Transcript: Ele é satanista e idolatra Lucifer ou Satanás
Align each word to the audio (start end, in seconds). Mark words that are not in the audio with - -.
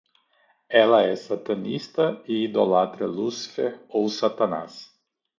Ele 0.67 1.11
é 1.11 1.15
satanista 1.15 2.19
e 2.27 2.45
idolatra 2.45 3.05
Lucifer 3.05 3.79
ou 3.87 4.09
Satanás 4.09 4.91